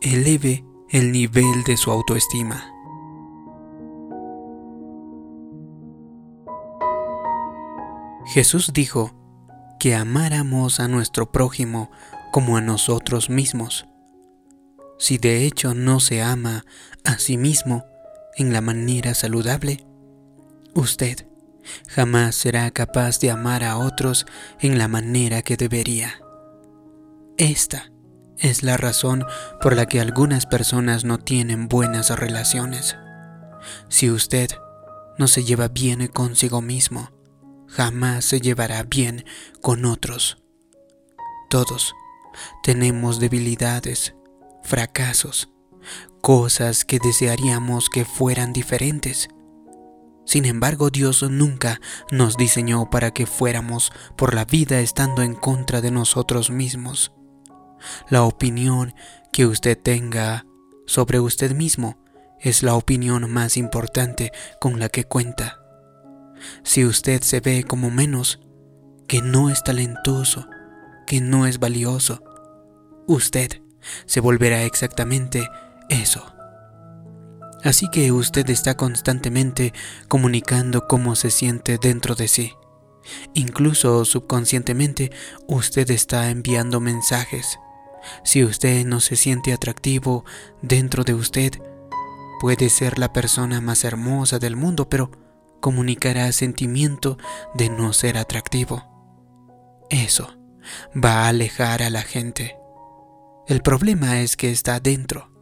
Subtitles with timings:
[0.00, 2.72] eleve el nivel de su autoestima.
[8.26, 9.14] Jesús dijo
[9.80, 11.90] que amáramos a nuestro prójimo
[12.30, 13.86] como a nosotros mismos.
[14.98, 16.64] Si de hecho no se ama
[17.04, 17.84] a sí mismo
[18.36, 19.86] en la manera saludable,
[20.74, 21.26] usted
[21.88, 24.26] jamás será capaz de amar a otros
[24.60, 26.20] en la manera que debería.
[27.36, 27.90] Esta
[28.38, 29.24] es la razón
[29.60, 32.96] por la que algunas personas no tienen buenas relaciones.
[33.88, 34.50] Si usted
[35.18, 37.10] no se lleva bien consigo mismo,
[37.66, 39.24] jamás se llevará bien
[39.60, 40.38] con otros.
[41.50, 41.94] Todos
[42.62, 44.14] tenemos debilidades,
[44.62, 45.50] fracasos,
[46.20, 49.28] cosas que desearíamos que fueran diferentes.
[50.24, 51.80] Sin embargo, Dios nunca
[52.10, 57.12] nos diseñó para que fuéramos por la vida estando en contra de nosotros mismos.
[58.08, 58.94] La opinión
[59.32, 60.44] que usted tenga
[60.86, 61.98] sobre usted mismo
[62.40, 65.60] es la opinión más importante con la que cuenta.
[66.62, 68.40] Si usted se ve como menos,
[69.06, 70.48] que no es talentoso,
[71.06, 72.22] que no es valioso,
[73.06, 73.62] usted
[74.06, 75.48] se volverá exactamente
[75.88, 76.32] eso.
[77.64, 79.72] Así que usted está constantemente
[80.06, 82.52] comunicando cómo se siente dentro de sí.
[83.34, 85.10] Incluso subconscientemente
[85.48, 87.58] usted está enviando mensajes.
[88.24, 90.24] Si usted no se siente atractivo
[90.62, 91.52] dentro de usted,
[92.40, 95.10] puede ser la persona más hermosa del mundo, pero
[95.60, 97.18] comunicará sentimiento
[97.54, 98.84] de no ser atractivo.
[99.90, 100.36] Eso
[100.94, 102.56] va a alejar a la gente.
[103.46, 105.32] El problema es que está dentro.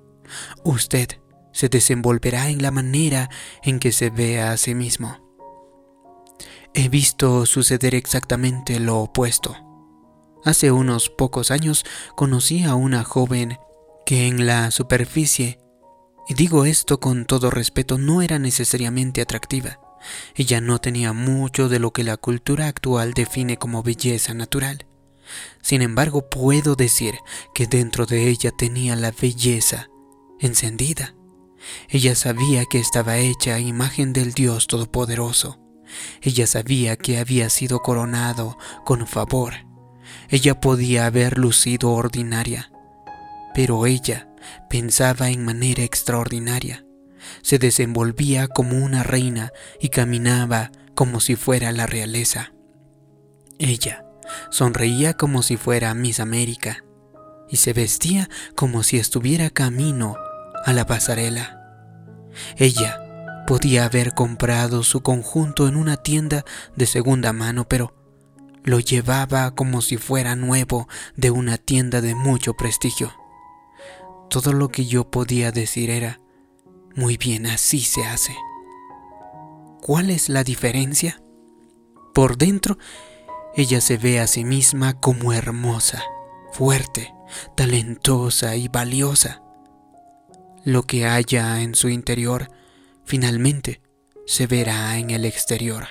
[0.65, 1.09] Usted
[1.53, 3.31] se desenvolverá en la manera
[3.63, 5.19] en que se ve a sí mismo.
[6.75, 9.66] He visto suceder exactamente lo opuesto.
[10.47, 13.59] Hace unos pocos años conocí a una joven
[14.07, 15.59] que en la superficie,
[16.29, 19.81] y digo esto con todo respeto, no era necesariamente atractiva.
[20.37, 24.87] Ella no tenía mucho de lo que la cultura actual define como belleza natural.
[25.63, 27.15] Sin embargo, puedo decir
[27.53, 29.89] que dentro de ella tenía la belleza
[30.39, 31.17] encendida.
[31.89, 35.59] Ella sabía que estaba hecha a imagen del Dios Todopoderoso.
[36.23, 39.66] Ella sabía que había sido coronado con favor.
[40.29, 42.71] Ella podía haber lucido ordinaria,
[43.55, 44.29] pero ella
[44.69, 46.85] pensaba en manera extraordinaria.
[47.43, 52.53] Se desenvolvía como una reina y caminaba como si fuera la realeza.
[53.59, 54.05] Ella
[54.51, 56.85] sonreía como si fuera Miss América
[57.49, 60.17] y se vestía como si estuviera camino
[60.65, 61.61] a la pasarela.
[62.57, 67.95] Ella podía haber comprado su conjunto en una tienda de segunda mano, pero
[68.67, 73.15] lo llevaba como si fuera nuevo de una tienda de mucho prestigio.
[74.29, 76.21] Todo lo que yo podía decir era,
[76.97, 78.35] muy bien, así se hace.
[79.81, 81.23] ¿Cuál es la diferencia?
[82.13, 82.77] Por dentro,
[83.55, 86.03] ella se ve a sí misma como hermosa,
[86.51, 87.15] fuerte,
[87.57, 89.43] talentosa y valiosa.
[90.65, 92.51] Lo que haya en su interior
[93.05, 93.81] finalmente
[94.27, 95.87] se verá en el exterior.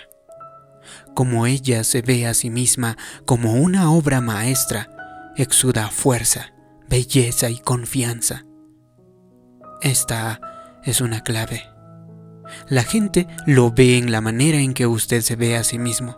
[1.16, 4.90] Como ella se ve a sí misma como una obra maestra,
[5.38, 6.53] exuda fuerza,
[6.90, 8.46] belleza y confianza.
[9.81, 10.40] Esta
[10.84, 11.64] es una clave.
[12.70, 16.18] La gente lo ve en la manera en que usted se ve a sí mismo.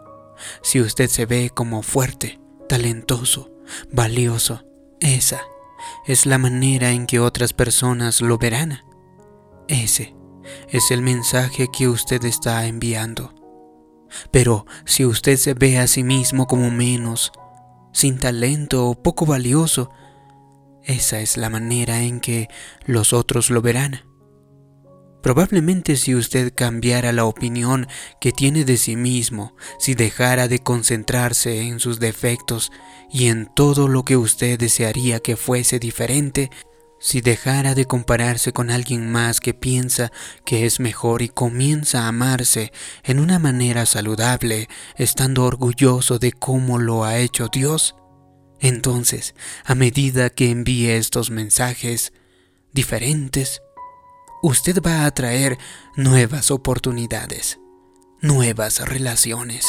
[0.61, 3.51] Si usted se ve como fuerte, talentoso,
[3.91, 4.63] valioso,
[4.99, 5.41] esa
[6.07, 8.79] es la manera en que otras personas lo verán.
[9.67, 10.15] Ese
[10.69, 13.36] es el mensaje que usted está enviando.
[14.31, 17.31] Pero si usted se ve a sí mismo como menos,
[17.93, 19.89] sin talento o poco valioso,
[20.83, 22.47] esa es la manera en que
[22.85, 24.01] los otros lo verán.
[25.21, 27.87] Probablemente si usted cambiara la opinión
[28.21, 32.71] que tiene de sí mismo, si dejara de concentrarse en sus defectos
[33.11, 36.49] y en todo lo que usted desearía que fuese diferente,
[36.99, 40.11] si dejara de compararse con alguien más que piensa
[40.45, 42.71] que es mejor y comienza a amarse
[43.03, 47.95] en una manera saludable, estando orgulloso de cómo lo ha hecho Dios,
[48.59, 49.35] entonces,
[49.65, 52.11] a medida que envíe estos mensajes
[52.73, 53.61] diferentes,
[54.41, 55.57] usted va a atraer
[55.95, 57.59] nuevas oportunidades,
[58.21, 59.65] nuevas relaciones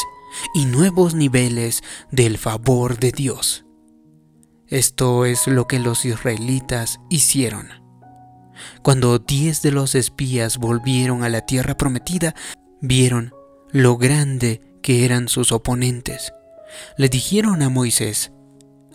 [0.53, 3.65] y nuevos niveles del favor de Dios.
[4.69, 7.69] Esto es lo que los israelitas hicieron.
[8.83, 12.35] Cuando diez de los espías volvieron a la tierra prometida,
[12.79, 13.33] vieron
[13.71, 16.33] lo grande que eran sus oponentes.
[16.97, 18.31] Le dijeron a Moisés,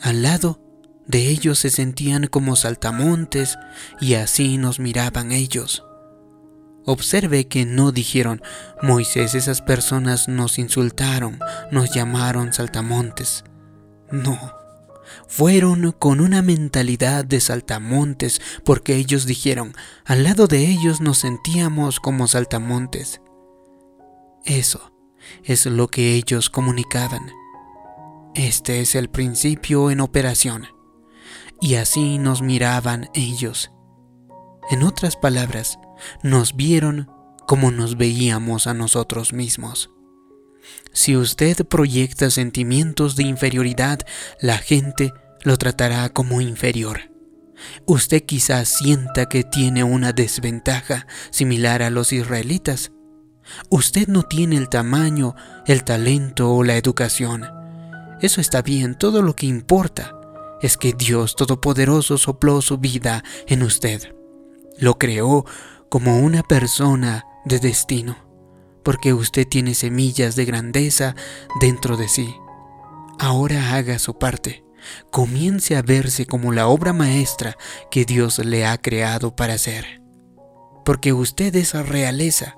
[0.01, 0.61] al lado
[1.07, 3.59] de ellos se sentían como saltamontes
[4.01, 5.85] y así nos miraban ellos.
[6.87, 8.43] Observe que no dijeron,
[8.81, 11.41] Moisés, esas personas nos insultaron,
[11.73, 13.43] nos llamaron saltamontes.
[14.13, 14.39] No,
[15.29, 19.75] fueron con una mentalidad de saltamontes porque ellos dijeron,
[20.05, 23.21] al lado de ellos nos sentíamos como saltamontes.
[24.45, 24.93] Eso
[25.43, 27.31] es lo que ellos comunicaban.
[28.35, 30.67] Este es el principio en operación.
[31.61, 33.71] Y así nos miraban ellos.
[34.71, 35.79] En otras palabras,
[36.23, 37.11] nos vieron
[37.47, 39.94] como nos veíamos a nosotros mismos.
[40.95, 43.99] Si usted proyecta sentimientos de inferioridad,
[44.41, 45.13] la gente
[45.43, 47.11] lo tratará como inferior.
[47.85, 52.93] Usted quizás sienta que tiene una desventaja similar a los israelitas.
[53.71, 55.35] Usted no tiene el tamaño,
[55.67, 57.45] el talento o la educación.
[58.21, 60.15] Eso está bien, todo lo que importa
[60.63, 64.15] es que Dios Todopoderoso sopló su vida en usted.
[64.79, 65.45] Lo creó
[65.89, 68.24] como una persona de destino,
[68.85, 71.17] porque usted tiene semillas de grandeza
[71.61, 72.35] dentro de sí.
[73.19, 74.65] Ahora haga su parte.
[75.11, 77.57] Comience a verse como la obra maestra
[77.91, 80.03] que Dios le ha creado para hacer.
[80.85, 82.57] Porque usted es realeza.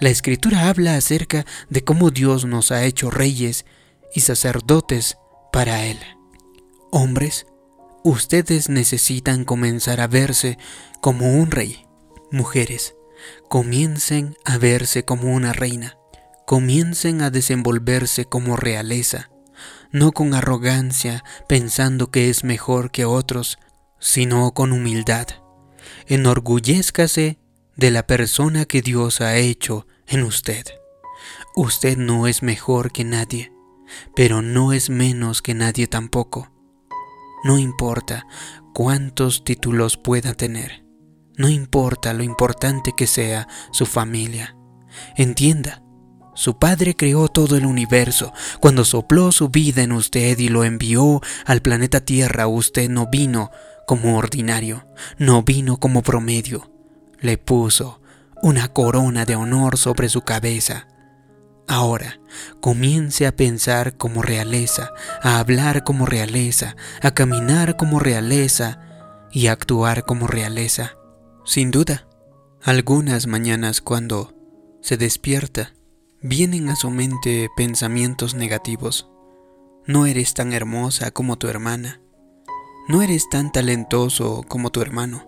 [0.00, 3.66] La escritura habla acerca de cómo Dios nos ha hecho reyes
[4.14, 5.18] y sacerdotes
[5.52, 5.98] para Él.
[6.90, 7.46] Hombres,
[8.04, 10.58] ustedes necesitan comenzar a verse
[11.00, 11.84] como un rey.
[12.30, 12.94] Mujeres,
[13.48, 15.96] comiencen a verse como una reina.
[16.46, 19.30] Comiencen a desenvolverse como realeza,
[19.92, 23.58] no con arrogancia pensando que es mejor que otros,
[23.98, 25.26] sino con humildad.
[26.06, 27.38] Enorgullezcase
[27.76, 30.64] de la persona que Dios ha hecho en usted.
[31.54, 33.52] Usted no es mejor que nadie,
[34.14, 36.50] pero no es menos que nadie tampoco.
[37.44, 38.26] No importa
[38.74, 40.84] cuántos títulos pueda tener,
[41.38, 44.56] no importa lo importante que sea su familia.
[45.16, 45.82] Entienda,
[46.34, 48.32] su Padre creó todo el universo.
[48.60, 53.50] Cuando sopló su vida en usted y lo envió al planeta Tierra, usted no vino
[53.86, 54.86] como ordinario,
[55.16, 56.70] no vino como promedio,
[57.20, 58.02] le puso
[58.42, 60.86] una corona de honor sobre su cabeza.
[61.66, 62.20] Ahora,
[62.60, 64.90] comience a pensar como realeza,
[65.22, 68.80] a hablar como realeza, a caminar como realeza
[69.32, 70.97] y a actuar como realeza.
[71.48, 72.06] Sin duda,
[72.62, 74.34] algunas mañanas cuando
[74.82, 75.72] se despierta,
[76.20, 79.08] vienen a su mente pensamientos negativos.
[79.86, 82.02] No eres tan hermosa como tu hermana.
[82.86, 85.26] No eres tan talentoso como tu hermano.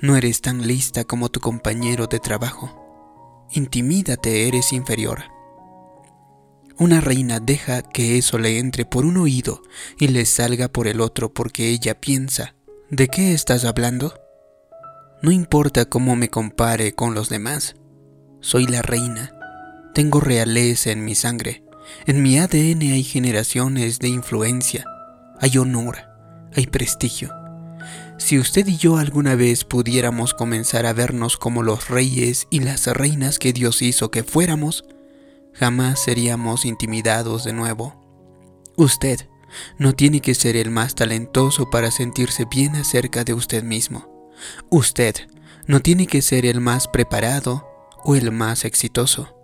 [0.00, 3.46] No eres tan lista como tu compañero de trabajo.
[3.52, 5.26] Intimídate, eres inferior.
[6.76, 9.62] Una reina deja que eso le entre por un oído
[9.96, 12.56] y le salga por el otro porque ella piensa,
[12.90, 14.25] ¿de qué estás hablando?
[15.22, 17.76] No importa cómo me compare con los demás.
[18.40, 19.32] Soy la reina.
[19.94, 21.64] Tengo realeza en mi sangre.
[22.06, 24.84] En mi ADN hay generaciones de influencia.
[25.40, 25.98] Hay honor.
[26.54, 27.32] Hay prestigio.
[28.18, 32.86] Si usted y yo alguna vez pudiéramos comenzar a vernos como los reyes y las
[32.86, 34.84] reinas que Dios hizo que fuéramos,
[35.52, 38.02] jamás seríamos intimidados de nuevo.
[38.76, 39.28] Usted
[39.78, 44.15] no tiene que ser el más talentoso para sentirse bien acerca de usted mismo.
[44.70, 45.14] Usted
[45.66, 47.66] no tiene que ser el más preparado
[48.04, 49.36] o el más exitoso.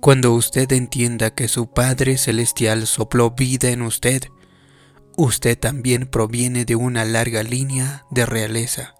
[0.00, 4.24] Cuando usted entienda que su Padre Celestial sopló vida en usted,
[5.16, 8.94] usted también proviene de una larga línea de realeza.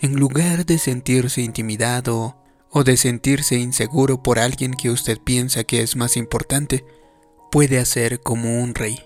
[0.00, 2.36] En lugar de sentirse intimidado
[2.70, 6.84] o de sentirse inseguro por alguien que usted piensa que es más importante,
[7.50, 9.00] puede hacer como un rey.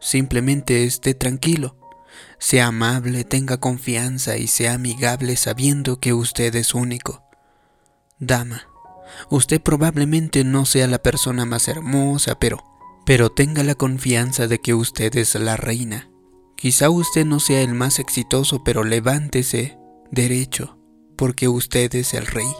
[0.00, 1.76] Simplemente esté tranquilo,
[2.38, 7.24] sea amable, tenga confianza y sea amigable sabiendo que usted es único.
[8.18, 8.62] Dama,
[9.30, 12.72] usted probablemente no sea la persona más hermosa, pero
[13.04, 16.08] pero tenga la confianza de que usted es la reina.
[16.56, 19.76] Quizá usted no sea el más exitoso, pero levántese
[20.10, 20.78] derecho,
[21.16, 22.50] porque usted es el rey.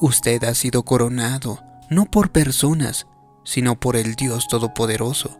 [0.00, 3.06] Usted ha sido coronado, no por personas,
[3.44, 5.38] sino por el Dios Todopoderoso,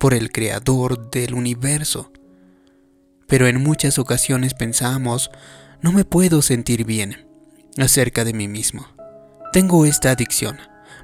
[0.00, 2.10] por el Creador del universo.
[3.34, 5.32] Pero en muchas ocasiones pensamos,
[5.82, 7.26] no me puedo sentir bien
[7.76, 8.86] acerca de mí mismo.
[9.52, 10.58] Tengo esta adicción,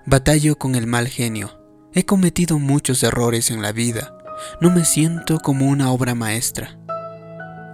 [0.07, 1.61] batallo con el mal genio,
[1.93, 4.17] He cometido muchos errores en la vida.
[4.61, 6.79] No me siento como una obra maestra.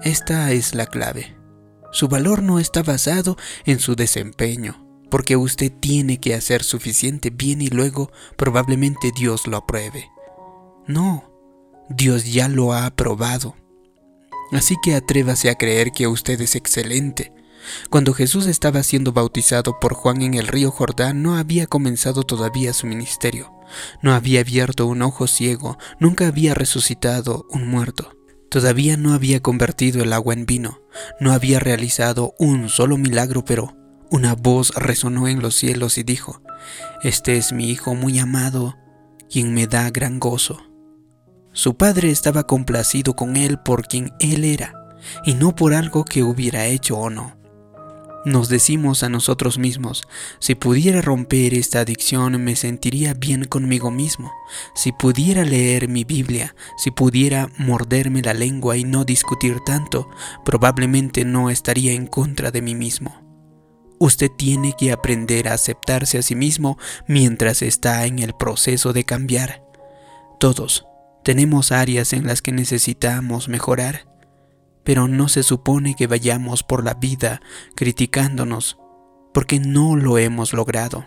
[0.03, 1.37] Esta es la clave.
[1.93, 3.37] Su valor no está basado
[3.67, 9.59] en su desempeño, porque usted tiene que hacer suficiente bien y luego probablemente Dios lo
[9.59, 10.09] apruebe.
[10.87, 11.31] No,
[11.91, 13.55] Dios ya lo ha aprobado.
[14.53, 17.33] Así que atrévase a creer que usted es excelente.
[17.91, 22.73] Cuando Jesús estaba siendo bautizado por Juan en el río Jordán, no había comenzado todavía
[22.73, 23.53] su ministerio.
[24.03, 28.17] No había abierto un ojo ciego, nunca había resucitado un muerto.
[28.49, 30.81] Todavía no había convertido el agua en vino,
[31.19, 33.77] no había realizado un solo milagro, pero
[34.09, 36.43] una voz resonó en los cielos y dijo,
[37.03, 38.77] Este es mi Hijo muy amado,
[39.29, 40.66] quien me da gran gozo.
[41.57, 44.75] Su padre estaba complacido con él por quien él era,
[45.25, 47.35] y no por algo que hubiera hecho o no.
[48.27, 50.07] Nos decimos a nosotros mismos,
[50.39, 54.31] si pudiera romper esta adicción me sentiría bien conmigo mismo,
[54.75, 60.11] si pudiera leer mi Biblia, si pudiera morderme la lengua y no discutir tanto,
[60.45, 63.23] probablemente no estaría en contra de mí mismo.
[63.99, 66.77] Usted tiene que aprender a aceptarse a sí mismo
[67.09, 69.63] mientras está en el proceso de cambiar.
[70.39, 70.85] Todos
[71.27, 74.07] tenemos áreas en las que necesitamos mejorar
[74.87, 77.43] pero no se supone que vayamos por la vida
[77.75, 78.79] criticándonos
[79.35, 81.05] porque no lo hemos logrado.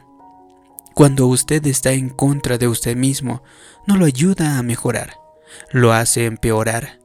[0.94, 3.42] Cuando usted está en contra de usted mismo,
[3.88, 5.14] no lo ayuda a mejorar,
[5.72, 7.00] lo hace empeorar.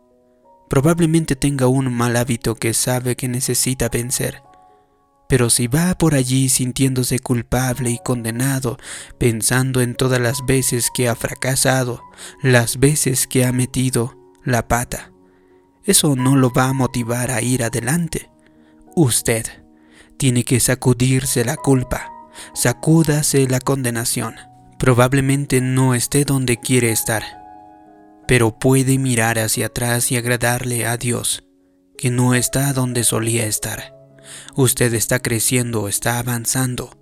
[0.69, 4.43] Probablemente tenga un mal hábito que sabe que necesita vencer.
[5.29, 8.79] Pero si va por allí sintiéndose culpable y condenado,
[9.19, 12.03] pensando en todas las veces que ha fracasado,
[12.43, 15.13] las veces que ha metido la pata,
[15.85, 18.31] eso no lo va a motivar a ir adelante.
[18.95, 19.47] Usted
[20.17, 22.11] tiene que sacudirse la culpa,
[22.55, 24.37] sacúdase la condenación.
[24.79, 27.23] Probablemente no esté donde quiere estar,
[28.27, 31.45] pero puede mirar hacia atrás y agradarle a Dios,
[31.97, 33.94] que no está donde solía estar.
[34.55, 36.97] Usted está creciendo, está avanzando,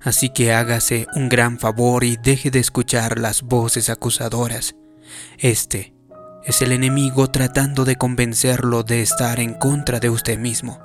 [0.00, 4.76] así que hágase un gran favor y deje de escuchar las voces acusadoras.
[5.38, 5.94] Este
[6.44, 10.80] es el enemigo tratando de convencerlo de estar en contra de usted mismo.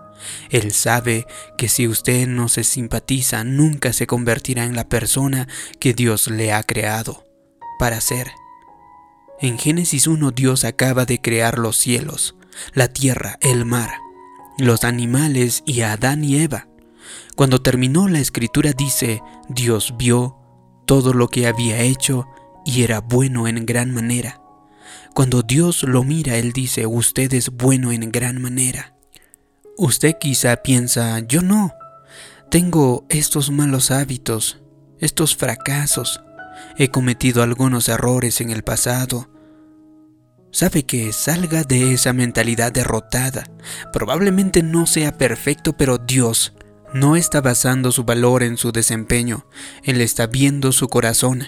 [0.50, 1.26] Él sabe
[1.58, 5.48] que si usted no se simpatiza, nunca se convertirá en la persona
[5.80, 7.26] que Dios le ha creado
[7.80, 8.32] para ser.
[9.40, 12.36] En Génesis 1 Dios acaba de crear los cielos,
[12.74, 13.90] la tierra, el mar,
[14.66, 16.68] los animales y a Adán y Eva.
[17.36, 20.38] Cuando terminó la escritura dice, Dios vio
[20.86, 22.28] todo lo que había hecho
[22.66, 24.42] y era bueno en gran manera.
[25.14, 28.96] Cuando Dios lo mira, Él dice, usted es bueno en gran manera.
[29.78, 31.74] Usted quizá piensa, yo no,
[32.50, 34.62] tengo estos malos hábitos,
[35.00, 36.22] estos fracasos,
[36.78, 39.31] he cometido algunos errores en el pasado.
[40.52, 43.50] Sabe que salga de esa mentalidad derrotada.
[43.94, 46.54] Probablemente no sea perfecto, pero Dios
[46.94, 49.46] no está basando su valor en su desempeño,
[49.84, 51.46] Él está viendo su corazón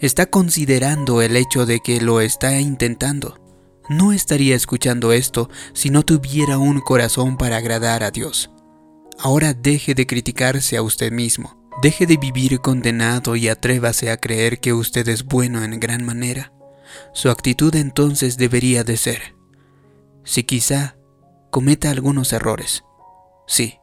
[0.00, 3.38] está considerando el hecho de que lo está intentando.
[3.88, 8.50] No estaría escuchando esto si no tuviera un corazón para agradar a Dios.
[9.18, 14.60] Ahora deje de criticarse a usted mismo, deje de vivir condenado y atrévase a creer
[14.60, 16.52] que usted es bueno en gran manera.
[17.12, 19.34] Su actitud entonces debería de ser,
[20.24, 20.96] si quizá
[21.50, 22.84] cometa algunos errores.
[23.46, 23.78] Sí,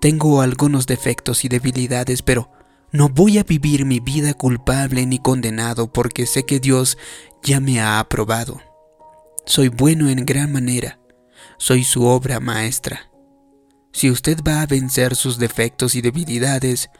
[0.00, 2.50] tengo algunos defectos y debilidades, pero
[2.90, 6.98] no voy a vivir mi vida culpable ni condenado porque sé que Dios
[7.42, 8.60] ya me ha aprobado.
[9.46, 11.00] Soy bueno en gran manera.
[11.58, 13.10] Soy su obra maestra.
[13.92, 16.90] Si usted va a vencer sus defectos y debilidades,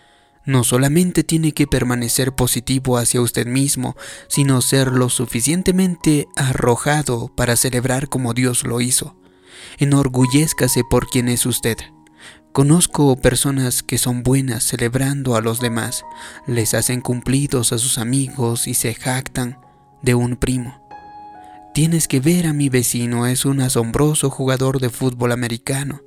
[0.45, 3.97] no solamente tiene que permanecer positivo hacia usted mismo,
[4.29, 9.17] sino ser lo suficientemente arrojado para celebrar como Dios lo hizo.
[9.79, 11.77] Enorgullezcase por quien es usted.
[12.53, 16.05] Conozco personas que son buenas celebrando a los demás,
[16.47, 19.59] les hacen cumplidos a sus amigos y se jactan
[20.03, 20.87] de un primo.
[21.73, 26.03] Tienes que ver a mi vecino, es un asombroso jugador de fútbol americano.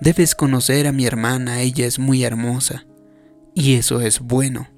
[0.00, 2.84] Debes conocer a mi hermana, ella es muy hermosa.
[3.54, 4.68] Y eso es bueno.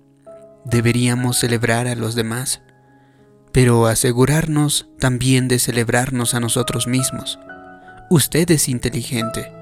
[0.64, 2.62] Deberíamos celebrar a los demás,
[3.52, 7.38] pero asegurarnos también de celebrarnos a nosotros mismos.
[8.10, 9.52] Usted es inteligente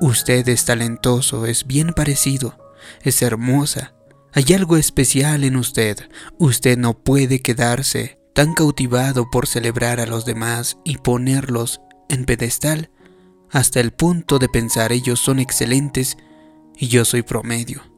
[0.00, 2.58] Usted es talentoso, es bien parecido,
[3.02, 3.94] es hermosa.
[4.32, 5.98] Hay algo especial en usted.
[6.38, 12.90] Usted no puede quedarse tan cautivado por celebrar a los demás y ponerlos en pedestal
[13.50, 16.16] hasta el punto de pensar ellos son excelentes
[16.76, 17.91] y yo soy promedio.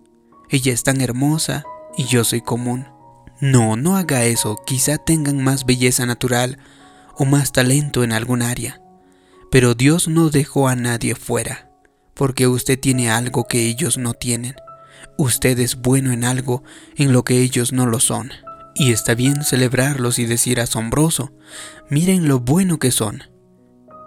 [0.50, 1.64] Ella es tan hermosa
[1.96, 2.86] y yo soy común.
[3.40, 4.56] No, no haga eso.
[4.64, 6.58] Quizá tengan más belleza natural
[7.16, 8.80] o más talento en algún área.
[9.50, 11.70] Pero Dios no dejó a nadie fuera,
[12.14, 14.54] porque usted tiene algo que ellos no tienen.
[15.16, 16.64] Usted es bueno en algo
[16.96, 18.32] en lo que ellos no lo son.
[18.74, 21.32] Y está bien celebrarlos y decir asombroso,
[21.88, 23.22] miren lo bueno que son.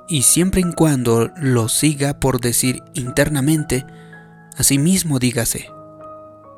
[0.10, 3.86] Y siempre en cuando lo siga por decir internamente,
[4.58, 5.77] asimismo dígase.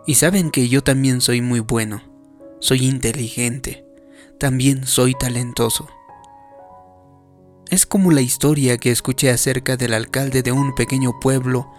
[0.06, 2.02] Y saben que yo también soy muy bueno,
[2.60, 3.86] soy inteligente,
[4.40, 5.88] también soy talentoso.
[7.70, 11.72] Es como la historia que escuché acerca del alcalde de un pequeño pueblo.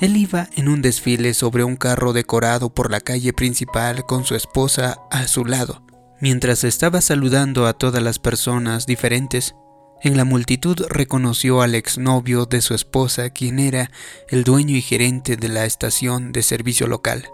[0.00, 4.34] Él iba en un desfile sobre un carro decorado por la calle principal con su
[4.34, 5.82] esposa a su lado.
[6.20, 9.54] Mientras estaba saludando a todas las personas diferentes,
[10.02, 13.90] en la multitud reconoció al exnovio de su esposa, quien era
[14.28, 17.28] el dueño y gerente de la estación de servicio local.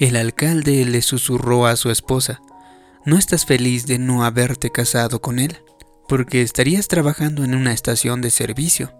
[0.00, 2.40] El alcalde le susurró a su esposa,
[3.04, 5.58] ¿No estás feliz de no haberte casado con él?
[6.08, 8.94] Porque estarías trabajando en una estación de servicio.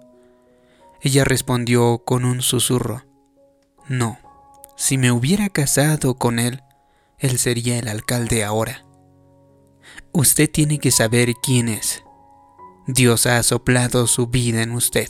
[1.01, 3.07] Ella respondió con un susurro,
[3.89, 4.19] No,
[4.77, 6.63] si me hubiera casado con él,
[7.17, 8.85] él sería el alcalde ahora.
[10.13, 12.03] Usted tiene que saber quién es.
[12.87, 15.09] Dios ha soplado su vida en usted.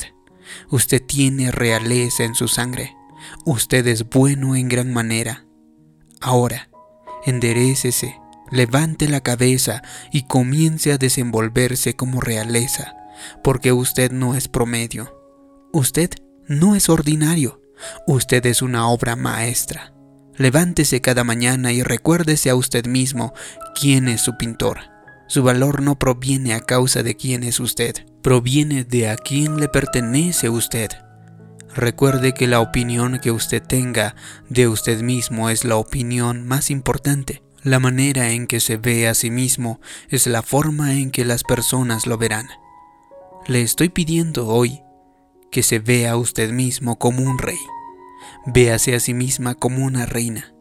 [0.71, 2.95] Usted tiene realeza en su sangre.
[3.45, 5.47] Usted es bueno en gran manera.
[6.21, 6.69] Ahora,
[7.25, 12.95] enderécese, levante la cabeza y comience a desenvolverse como realeza,
[13.43, 15.17] porque usted no es promedio.
[15.73, 16.11] Usted
[16.47, 17.63] no es ordinario.
[18.07, 19.95] Usted es una obra maestra.
[20.37, 23.33] Levántese cada mañana y recuérdese a usted mismo
[23.79, 24.81] quién es su pintor.
[25.27, 29.69] Su valor no proviene a causa de quién es usted, proviene de a quién le
[29.69, 30.91] pertenece usted.
[31.75, 34.15] Recuerde que la opinión que usted tenga
[34.49, 37.43] de usted mismo es la opinión más importante.
[37.63, 41.45] La manera en que se ve a sí mismo es la forma en que las
[41.45, 42.49] personas lo verán.
[43.47, 44.81] Le estoy pidiendo hoy
[45.51, 47.59] que se vea a usted mismo como un rey.
[48.47, 50.55] Véase a sí misma como una reina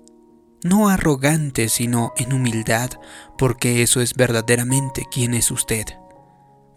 [0.63, 2.91] no arrogante, sino en humildad,
[3.37, 5.85] porque eso es verdaderamente quién es usted.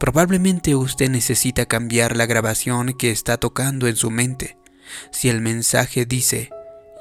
[0.02, 4.58] Probablemente usted necesita cambiar la grabación que está tocando en su mente.
[5.12, 6.50] Si el mensaje dice,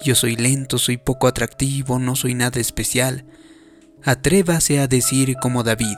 [0.06, 3.26] yo soy lento, soy poco atractivo, no soy nada especial,
[4.04, 5.98] atrévase a decir como David,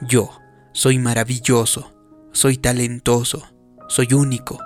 [0.00, 0.40] yo
[0.72, 1.94] soy maravilloso,
[2.32, 3.46] soy talentoso,
[3.88, 4.58] soy único,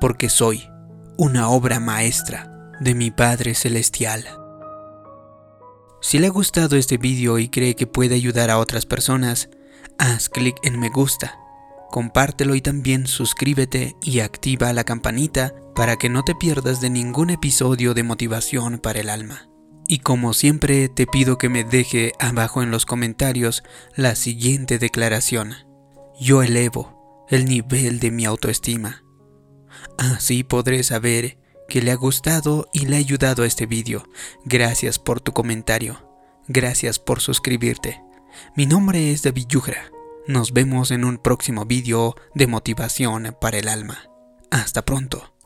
[0.00, 0.68] porque soy
[1.16, 4.24] una obra maestra de mi Padre Celestial.
[6.00, 9.48] Si le ha gustado este vídeo y cree que puede ayudar a otras personas,
[9.98, 11.38] haz clic en me gusta,
[11.90, 17.30] compártelo y también suscríbete y activa la campanita para que no te pierdas de ningún
[17.30, 19.48] episodio de motivación para el alma.
[19.86, 23.62] Y como siempre te pido que me deje abajo en los comentarios
[23.96, 25.54] la siguiente declaración.
[26.20, 29.02] Yo elevo el nivel de mi autoestima.
[29.96, 34.08] Así podré saber que le ha gustado y le ha ayudado a este vídeo.
[34.44, 36.06] Gracias por tu comentario.
[36.48, 38.02] Gracias por suscribirte.
[38.56, 39.90] Mi nombre es David Yugra.
[40.26, 44.10] Nos vemos en un próximo vídeo de motivación para el alma.
[44.50, 45.37] Hasta pronto.